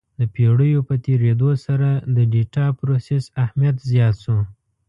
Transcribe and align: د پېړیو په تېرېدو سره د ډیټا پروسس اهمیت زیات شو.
د 0.19 0.21
پېړیو 0.33 0.81
په 0.89 0.95
تېرېدو 1.05 1.49
سره 1.65 1.89
د 2.15 2.17
ډیټا 2.33 2.65
پروسس 2.79 3.23
اهمیت 3.43 3.77
زیات 3.91 4.15
شو. 4.23 4.39